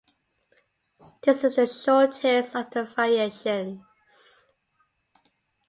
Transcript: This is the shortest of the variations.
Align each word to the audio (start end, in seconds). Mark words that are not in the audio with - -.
This 1.21 1.43
is 1.43 1.57
the 1.57 1.67
shortest 1.67 2.55
of 2.55 2.71
the 2.71 2.85
variations. 2.85 3.83